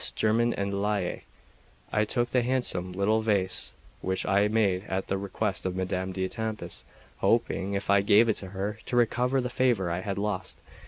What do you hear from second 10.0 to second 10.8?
lost.